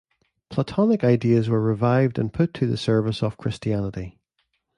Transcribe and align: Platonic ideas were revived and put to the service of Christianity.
Platonic 0.49 1.03
ideas 1.03 1.47
were 1.47 1.61
revived 1.61 2.17
and 2.17 2.33
put 2.33 2.55
to 2.55 2.65
the 2.65 2.75
service 2.75 3.21
of 3.21 3.37
Christianity. 3.37 4.17